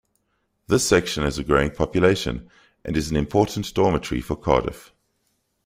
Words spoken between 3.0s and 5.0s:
an important 'dormitory' for Cardiff.